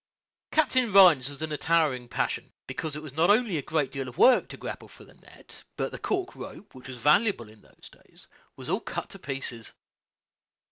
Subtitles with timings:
[0.51, 4.07] Captain Rhines was in a towering passion, because it was not only a great deal
[4.07, 7.61] of work to grapple for the net, but the cork rope, which was valuable in
[7.61, 9.73] those days, was all cut to pieces.